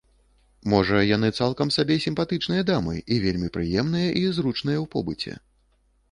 Можа, 0.71 1.01
яны 1.15 1.27
цалкам 1.41 1.71
сабе 1.75 1.97
сімпатычныя 2.05 2.63
дамы 2.69 2.95
і 3.15 3.17
вельмі 3.25 3.49
прыемныя 3.57 4.09
і 4.23 4.25
зручныя 4.39 4.79
ў 4.79 4.81
побыце. 4.97 5.35